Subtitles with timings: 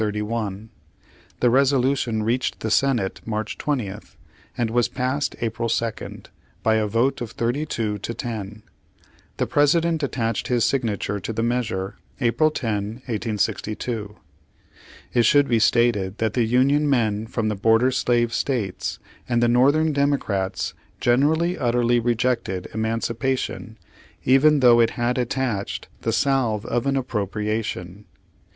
[0.01, 0.71] * The
[1.51, 4.15] resolution reached the Senate March 20th,
[4.57, 6.25] and was passed April 2nd,
[6.63, 8.63] by a vote of 32 to 10.
[9.37, 14.15] The President attached his signature to the measure April 10, 1862.
[15.13, 18.97] It should be stated that the Union men from the border slave States,
[19.29, 23.77] and the Northern Democrats generally utterly rejected emancipation
[24.25, 28.05] even though it had attached the salve of an appropria tion.